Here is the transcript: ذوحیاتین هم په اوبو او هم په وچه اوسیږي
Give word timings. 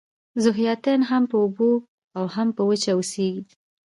ذوحیاتین 0.43 1.01
هم 1.09 1.23
په 1.31 1.35
اوبو 1.43 1.71
او 2.17 2.23
هم 2.35 2.47
په 2.55 2.61
وچه 2.69 2.91
اوسیږي 2.95 3.41